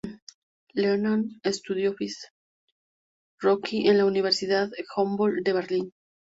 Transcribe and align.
Lehmann 0.73 1.39
estudió 1.43 1.93
física 1.93 2.33
en 2.33 2.35
Rostock 3.39 3.73
y 3.73 3.87
en 3.87 3.99
la 3.99 4.05
Universidad 4.05 4.71
Humboldt 4.97 5.45
de 5.45 5.53
Berlín. 5.53 5.93